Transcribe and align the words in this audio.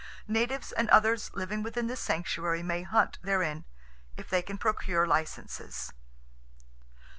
Natives 0.27 0.71
and 0.71 0.89
others 0.89 1.29
living 1.35 1.61
within 1.61 1.85
this 1.85 1.99
sanctuary 1.99 2.63
may 2.63 2.81
hunt 2.81 3.19
therein—if 3.21 4.27
they 4.31 4.41
can 4.41 4.57
procure 4.57 5.05
licenses. 5.05 5.93